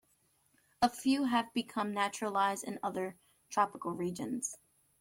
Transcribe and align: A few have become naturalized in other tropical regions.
A 0.81 0.89
few 0.89 1.25
have 1.25 1.53
become 1.53 1.93
naturalized 1.93 2.63
in 2.63 2.79
other 2.81 3.17
tropical 3.51 3.91
regions. 3.93 4.57